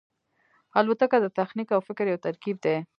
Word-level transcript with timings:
الوتکه 0.77 1.17
د 1.21 1.25
تخنیک 1.37 1.69
او 1.75 1.81
فکر 1.87 2.05
یو 2.11 2.23
ترکیب 2.25 2.57
دی. 2.65 2.75